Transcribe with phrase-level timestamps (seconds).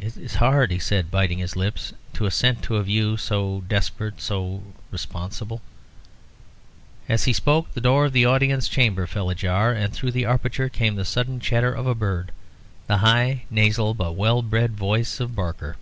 [0.00, 4.22] "It is hard," he said, biting his lips, "to assent to a view so desperate
[4.22, 5.60] so responsible...."
[7.10, 10.70] As he spoke, the door of the audience chamber fell ajar, and through the aperture
[10.70, 12.32] came, like the sudden chatter of a bird,
[12.86, 15.76] the high, nasal, but well bred voice of Barker.